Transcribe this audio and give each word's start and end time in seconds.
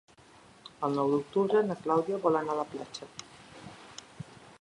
El 0.87 0.95
nou 0.99 1.11
d'octubre 1.15 1.61
na 1.67 1.77
Clàudia 1.81 2.19
vol 2.23 2.39
anar 2.39 2.55
a 2.55 2.59
la 2.61 2.65
platja. 2.71 3.11